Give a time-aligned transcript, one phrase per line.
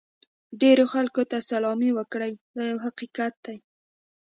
[0.61, 3.57] ډېرو خلکو ته سلامي وکړئ دا یو حقیقت دی.